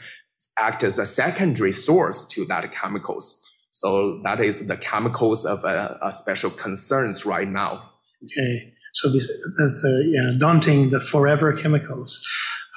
[0.57, 3.39] act as a secondary source to that chemicals.
[3.71, 7.91] So that is the chemicals of uh, special concerns right now.
[8.23, 9.27] Okay, so this
[9.59, 10.89] that's uh, daunting.
[10.89, 12.25] The forever chemicals.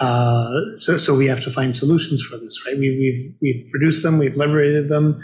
[0.01, 2.77] Uh, so so we have to find solutions for this, right?
[2.77, 5.21] We, we've we've produced them, we've liberated them,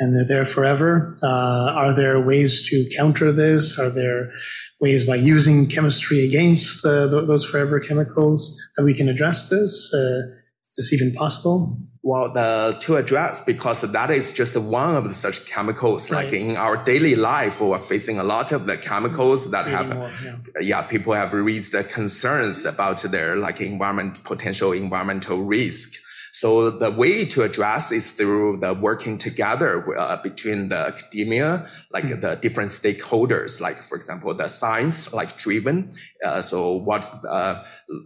[0.00, 1.16] and they're there forever.
[1.22, 3.78] Uh, are there ways to counter this?
[3.78, 4.32] Are there
[4.80, 9.92] ways by using chemistry against uh, th- those forever chemicals that we can address this?
[9.94, 10.22] Uh,
[10.70, 11.78] is this even possible?
[12.02, 16.24] Well, the, to address, because that is just one of the such chemicals, Right.
[16.26, 19.96] like in our daily life, we're facing a lot of the chemicals that Creating have
[19.96, 20.36] more, yeah.
[20.62, 25.94] yeah, people have raised concerns about their like environment, potential environmental risk.
[26.32, 32.04] So the way to address is through the working together uh, between the academia, like
[32.04, 32.20] Mm.
[32.20, 35.92] the different stakeholders, like for example, the science like driven.
[36.24, 37.62] Uh, so what, uh,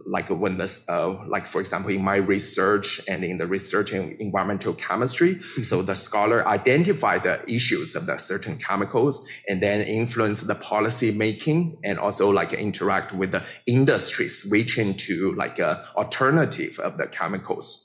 [0.07, 4.15] like when this, uh, like for example, in my research and in the research in
[4.19, 10.41] environmental chemistry, so the scholar identify the issues of the certain chemicals and then influence
[10.41, 16.79] the policy making and also like interact with the industry switching to like a alternative
[16.79, 17.84] of the chemicals.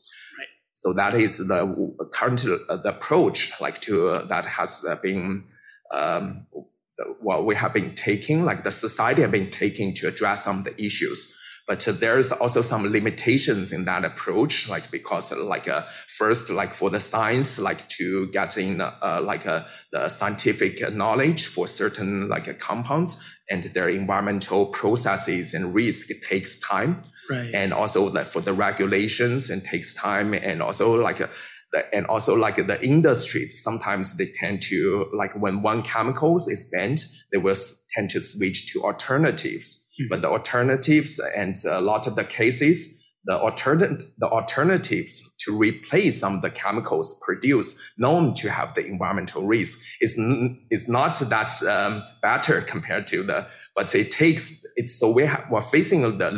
[0.80, 5.44] So that is the current uh, approach like to uh, that has uh, been
[5.92, 6.46] um,
[7.20, 10.64] what we have been taking, like the society have been taking to address some of
[10.64, 11.36] the issues.
[11.68, 16.88] But there's also some limitations in that approach, like because like uh, first, like for
[16.88, 22.58] the science, like to get in uh, like uh, the scientific knowledge for certain like
[22.58, 27.54] compounds and their environmental processes and risk, it takes time Right.
[27.54, 31.28] and also like for the regulations and takes time and also like uh,
[31.72, 36.68] the, and also like the industry sometimes they tend to like when one chemicals is
[36.72, 37.54] banned they will
[37.94, 40.08] tend to switch to alternatives Mhm.
[40.10, 45.12] but the alternatives and a lot of the cases the alternate the alternatives
[45.44, 50.58] to replace some of the chemicals produced known to have the environmental risk is n-
[50.70, 55.60] is not that um, better compared to the but it takes it's so we we're
[55.60, 56.30] facing the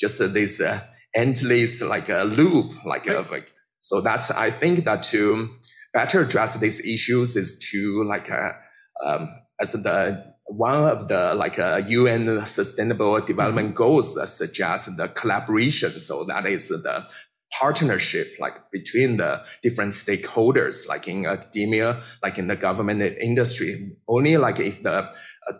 [0.00, 0.80] just uh, this uh,
[1.14, 3.30] endless like a loop like Right.
[3.30, 3.48] like
[3.80, 5.48] so that's i think that to
[5.92, 8.52] better address these issues is to like uh,
[9.04, 9.28] um,
[9.60, 15.98] as the one of the like uh, un sustainable development goals uh, suggests the collaboration
[16.00, 17.04] so that is the
[17.58, 23.90] partnership like between the different stakeholders like in academia like in the government and industry
[24.08, 25.08] only like if the uh,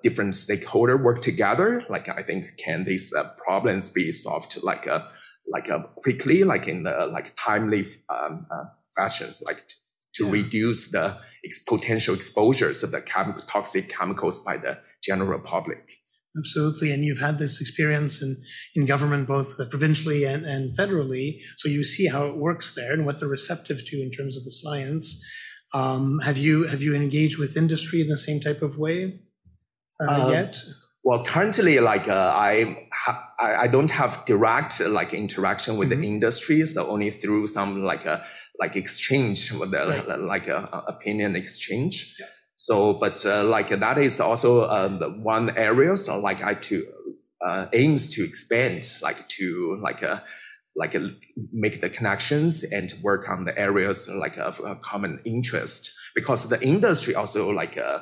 [0.02, 5.08] different stakeholder work together like i think can these uh, problems be solved like a
[5.52, 8.64] like a quickly like in the like timely um, uh,
[8.96, 9.64] fashion like
[10.14, 10.32] to Yeah.
[10.32, 15.99] reduce the ex- potential exposures of the chem- toxic chemicals by the general public
[16.38, 16.92] Absolutely.
[16.92, 18.40] And you've had this experience in,
[18.76, 21.40] in government, both uh, provincially and, and federally.
[21.58, 24.44] So you see how it works there and what they're receptive to in terms of
[24.44, 25.22] the science.
[25.74, 29.20] Um, have you have you engaged with industry in the same type of way
[30.00, 30.62] uh, Um, yet?
[31.02, 36.00] Well, currently, like uh, I, ha- I don't have direct uh, like interaction with Mhm.
[36.00, 38.24] the industry, so only through some like a
[38.58, 40.20] like exchange with the Right.
[40.20, 42.16] like a, a opinion exchange.
[42.20, 42.26] Yeah.
[42.60, 45.96] So, but uh, like that is also uh, one area.
[45.96, 46.86] So, like I to
[47.40, 50.20] uh, aims to expand, like to like uh,
[50.76, 51.08] like uh,
[51.54, 55.90] make the connections and work on the areas like of uh, common interest.
[56.14, 58.00] Because the industry also like uh,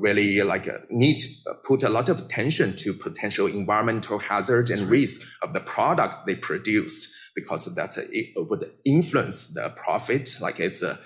[0.00, 1.28] really like uh, need to
[1.64, 6.34] put a lot of attention to potential environmental hazard and risk of the product they
[6.34, 10.28] produced because that it would influence the profit.
[10.40, 10.96] Like it's uh,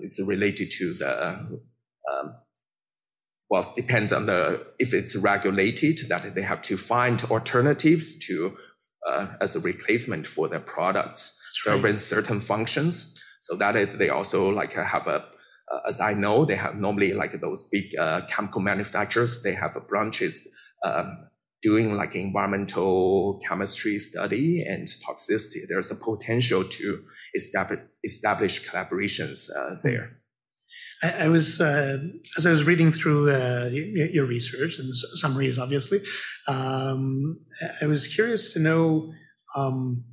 [0.00, 1.60] it's related to the
[2.12, 2.34] um,
[3.50, 8.56] well depends on the if it's regulated that they have to find alternatives to
[9.08, 11.72] uh, as a replacement for their products right.
[11.72, 15.24] serving certain functions so that is, they also like have a
[15.72, 19.42] uh, as I know, they have normally like those big uh, chemical manufacturers.
[19.42, 20.46] They have branches
[20.84, 21.26] um,
[21.62, 27.02] doing like environmental chemistry study and toxicity, there's a potential to
[27.34, 30.15] establish, establish collaborations uh, there.
[31.02, 31.98] I, was, uh,
[32.38, 36.00] as I was reading through uh, your research and summaries, obviously,
[36.48, 37.38] um,
[37.82, 39.12] I was curious to know
[39.54, 40.04] um,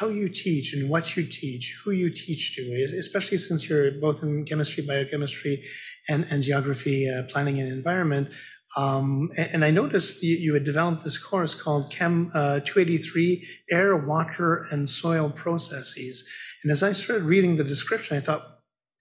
[0.00, 4.22] how you teach and what you teach, who you teach to, especially since you're both
[4.22, 5.64] in chemistry, biochemistry,
[6.08, 8.28] and, and geography, uh, planning and environment.
[8.76, 13.46] Um, and, and, I noticed you, you, had developed this course called Chem uh, 283
[13.70, 16.28] Air, Water, and Soil Processes.
[16.64, 18.53] And as I started reading the description, I thought,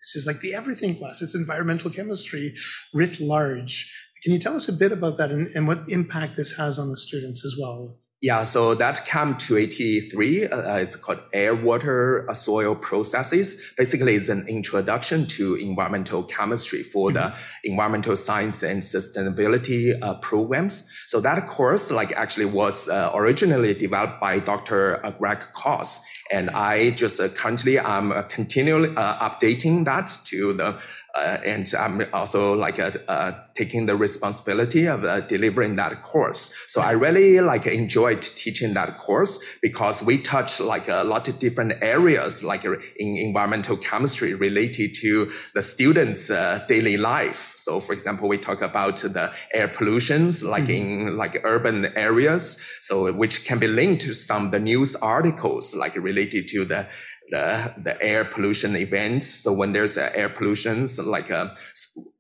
[0.04, 1.22] this is like the everything class.
[1.22, 2.54] It's environmental chemistry
[2.94, 3.90] writ large.
[4.22, 6.90] Can you tell us a bit about that and, and what impact this has on
[6.90, 7.98] the students as well?
[8.24, 13.62] Yeah, so that Chem 283, uh, uh, it's called air, water, uh, soil processes.
[13.78, 17.18] Basically, it's an introduction to environmental chemistry for mm-hmm.
[17.18, 20.90] the environmental science and sustainability uh, programs.
[21.08, 25.06] So that course, like, actually was uh, originally developed by Dr.
[25.06, 26.00] Uh, Greg Koss.
[26.32, 30.80] And I just currently I'm continually updating that to the
[31.16, 36.52] uh, and I'm also like uh, uh, taking the responsibility of uh, delivering that course.
[36.68, 41.38] So I really like enjoyed teaching that course because we touch like a lot of
[41.38, 47.54] different areas, like in environmental chemistry related to the students' uh, daily life.
[47.58, 51.10] So for example, we talk about the air pollutions, like mm-hmm.
[51.10, 52.60] in like urban areas.
[52.82, 56.88] So which can be linked to some of the news articles, like related to the
[57.30, 59.28] the, the air pollution events.
[59.28, 61.56] So when there's uh, air pollution, like uh,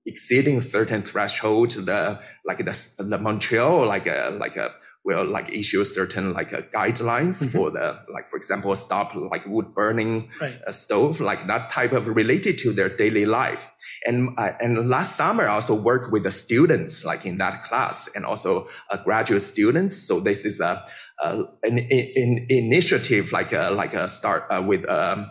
[0.06, 4.70] exceeding certain threshold, the like the the Montreal like a uh, like a uh,
[5.06, 7.50] will like issue certain like uh, guidelines mm-hmm.
[7.50, 10.60] for the like for example stop like wood burning right.
[10.66, 13.72] uh, stove like that type of related to their daily life
[14.06, 18.10] and uh, and last summer I also worked with the students like in that class
[18.16, 20.86] and also uh, graduate students so this is a
[21.24, 25.30] uh, an, an, initiative like a, like a start uh, with um,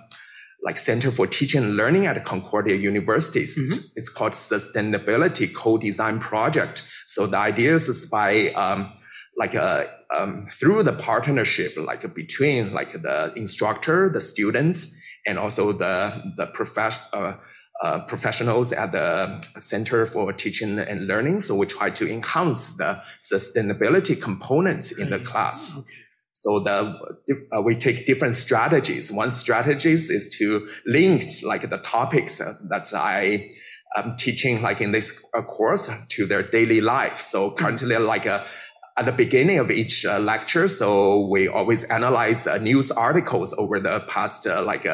[0.62, 3.58] like Center for Teaching and Learning at Concordia Universities.
[3.58, 3.80] Mm-hmm.
[3.96, 6.84] It's called Sustainability Co-Design Project.
[7.06, 8.92] So the idea is by um,
[9.36, 9.84] like uh,
[10.16, 16.46] um, through the partnership like between like the instructor, the students, and also the the
[16.46, 17.02] profession.
[17.12, 17.34] Uh,
[17.80, 21.40] uh, professionals at the Center for Teaching and Learning.
[21.40, 25.76] So we try to enhance the sustainability components in the class.
[25.76, 25.88] Okay.
[26.32, 26.98] So the
[27.54, 29.12] uh, we take different strategies.
[29.12, 33.50] One strategy is to link like the topics that I
[33.96, 37.18] am teaching like in this uh, course to their daily life.
[37.18, 37.58] So mm-hmm.
[37.58, 38.44] currently, like uh,
[38.96, 44.00] at the beginning of each uh, lecture, so we always analyze news articles over the
[44.08, 44.86] past uh, like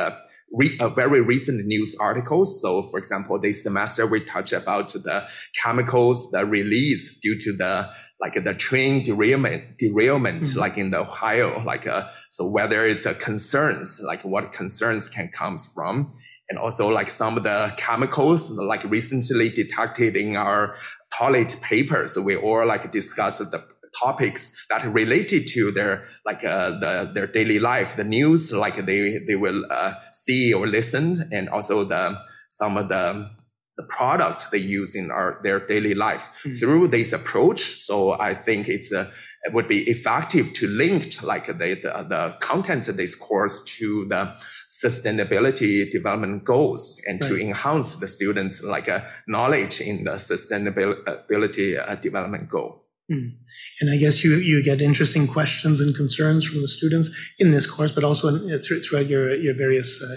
[0.52, 2.60] re- a very recent news articles.
[2.60, 5.26] So, for example, this semester we touch about the
[5.62, 7.90] chemicals, the release due to the
[8.20, 10.58] like the train derailment, derailment, mm-hmm.
[10.58, 15.28] like in the Ohio, like uh, so whether it's a concerns, like what concerns can
[15.28, 16.12] comes from,
[16.48, 20.74] and also like some of the chemicals like recently detected in our
[21.16, 22.06] toilet paper.
[22.08, 23.64] So we all like discuss the
[23.98, 28.84] topics that are related to their like uh, the, their daily life, the news, like
[28.86, 32.18] they they will uh, see or listen, and also the
[32.48, 33.30] some of the
[33.76, 36.52] the products they use in our their daily life mm-hmm.
[36.54, 37.78] through this approach.
[37.78, 39.10] So I think it's a
[39.44, 44.04] it would be effective to link like the, the, the contents of this course to
[44.08, 44.34] the
[44.68, 47.28] sustainability development goals and right.
[47.28, 52.84] to enhance the students like a knowledge in the sustainability uh, development goal.
[53.10, 53.32] Mm.
[53.80, 57.66] And I guess you, you get interesting questions and concerns from the students in this
[57.66, 60.16] course, but also in, uh, throughout your, your various uh,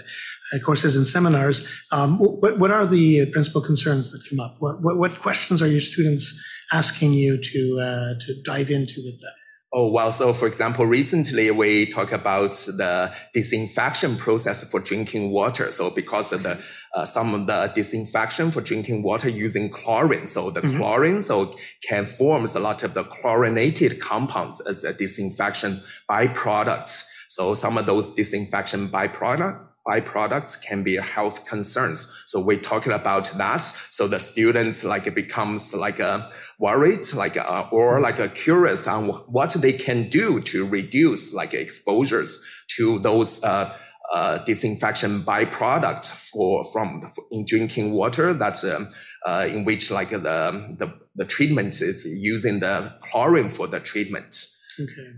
[0.54, 1.66] uh, courses and seminars.
[1.90, 4.56] Um, what, what are the principal concerns that come up?
[4.58, 6.38] What, what, what questions are your students
[6.70, 9.41] asking you to, uh, to dive into with that?
[9.74, 15.72] Oh, well, so for example, recently we talk about the disinfection process for drinking water.
[15.72, 16.60] So because of the,
[16.94, 20.26] uh, some of the disinfection for drinking water using chlorine.
[20.26, 20.76] So the mm-hmm.
[20.76, 21.56] chlorine, so
[21.88, 27.06] can forms a lot of the chlorinated compounds as a disinfection byproducts.
[27.30, 32.10] So some of those disinfection byproducts byproducts can be health concerns.
[32.26, 33.72] So we're talking about that.
[33.90, 38.86] So the students like it becomes like a worried, like a, or like a curious
[38.86, 42.42] on what they can do to reduce like exposures
[42.76, 43.76] to those, uh,
[44.12, 48.90] uh, disinfection byproduct for from in drinking water that's um,
[49.24, 50.18] uh, in which like the,
[50.78, 54.46] the the treatment is using the chlorine for the treatment.
[54.78, 55.12] Okay.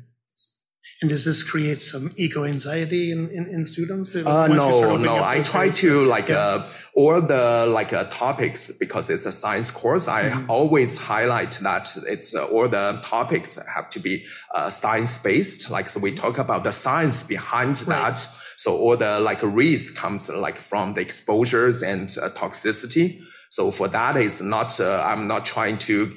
[1.04, 4.08] And does this create some eco anxiety in, in, in students?
[4.14, 5.22] Uh, no, no.
[5.22, 6.38] I try to like yeah.
[6.38, 10.08] uh, all the like uh, topics because it's a science course.
[10.08, 10.50] I mm-hmm.
[10.50, 14.24] always highlight that it's uh, all the topics have to be
[14.54, 15.68] uh, science based.
[15.68, 18.16] Like so, we talk about the science behind right.
[18.16, 18.26] that.
[18.56, 23.20] So all the like risk comes like from the exposures and uh, toxicity.
[23.50, 26.16] So for that is not I'm not trying to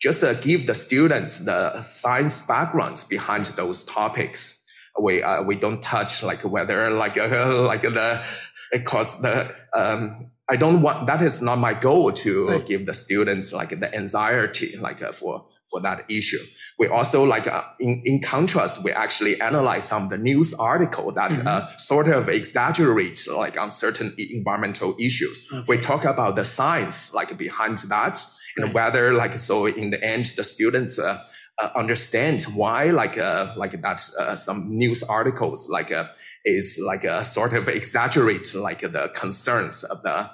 [0.00, 4.64] just uh, give the students the science backgrounds behind those topics.
[5.00, 8.24] We uh, we don't touch like whether like uh, like the
[8.72, 12.66] because the um, I don't want that is not my goal to right.
[12.66, 16.44] give the students like the anxiety like uh, for for that issue.
[16.78, 21.12] We also like uh, in in contrast, we actually analyze some of the news article
[21.12, 21.46] that mm-hmm.
[21.46, 25.46] uh, sort of exaggerate like on certain environmental issues.
[25.52, 25.64] Okay.
[25.68, 28.24] We talk about the science like behind that
[28.56, 31.24] and whether like so in the end the students uh,
[31.58, 36.04] uh, understand why like uh, like that uh, some news articles like uh,
[36.44, 40.30] is like a sort of exaggerate like the concerns of the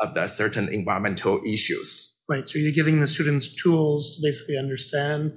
[0.00, 2.09] of the certain environmental issues.
[2.30, 2.48] Right.
[2.48, 5.32] So you're giving the students tools to basically understand,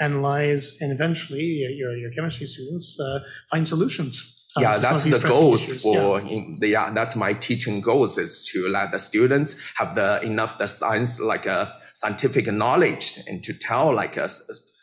[0.00, 1.44] analyze, and eventually
[1.80, 3.18] your your chemistry students uh,
[3.50, 4.46] find solutions.
[4.56, 5.82] Uh, yeah, that's the goals issues.
[5.82, 6.44] for yeah.
[6.58, 6.90] the yeah.
[6.90, 11.44] That's my teaching goals is to let the students have the enough the science like
[11.44, 14.40] a uh, scientific knowledge and to tell like us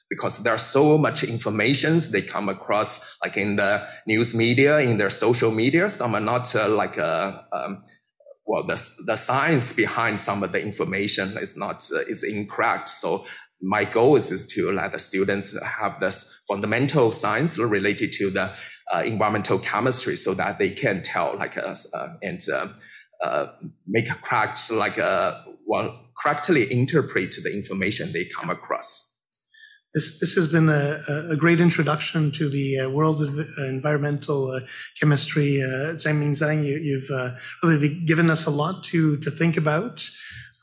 [0.08, 5.10] because there's so much information they come across like in the news media in their
[5.10, 7.84] social media some are not uh, like uh, um,
[8.46, 13.26] well the, the science behind some of the information is not uh, is incorrect so
[13.62, 18.54] my goal is, is to let the students have this fundamental science related to the
[18.94, 22.42] uh, environmental chemistry so that they can tell like us uh, and
[23.24, 23.48] uh,
[23.88, 24.98] make correct like
[25.66, 29.15] well correctly interpret the information they come across.
[29.96, 34.52] This, this has been a, a great introduction to the uh, world of uh, environmental
[34.52, 34.60] uh,
[35.00, 35.64] chemistry.
[35.64, 40.06] Uh, Zhang, you, have really given us a lot to, to think about.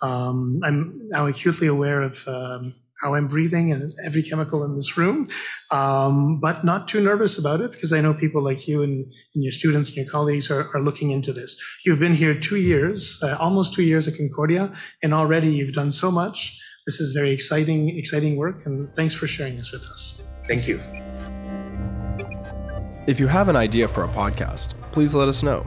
[0.03, 4.99] Um, I'm now acutely aware of um, how I'm breathing and every chemical in this
[4.99, 5.29] room,
[5.71, 9.43] um, but not too nervous about it because I know people like you and, and
[9.43, 11.57] your students and your colleagues are, are, looking into this.
[11.87, 14.73] You've been here two years, uh, almost two years at Concordia,
[15.03, 16.61] and already you've done so much.
[16.87, 20.23] This is very exciting, exciting work, and thanks for sharing this with us.
[20.49, 20.81] Thank you.
[23.07, 25.67] If you have an idea for a podcast, please let us know.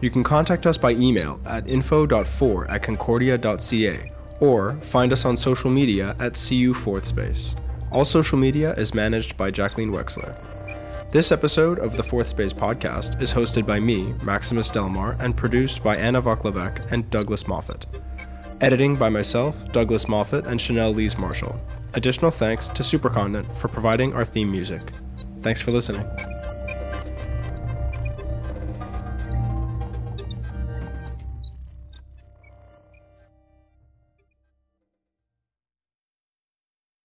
[0.00, 5.70] You can contact us by email at info.4 at concordia.ca or find us on social
[5.70, 7.54] media at CU Fourth Space.
[7.92, 10.36] All social media is managed by Jacqueline Wexler.
[11.12, 15.82] This episode of the Fourth Space podcast is hosted by me, Maximus Delmar, and produced
[15.82, 17.86] by Anna Voklavek and Douglas Moffat.
[18.62, 21.60] Editing by myself, Douglas Moffat, and Chanel Lees Marshall.
[21.92, 24.80] Additional thanks to Supercontinent for providing our theme music.
[25.42, 26.06] Thanks for listening.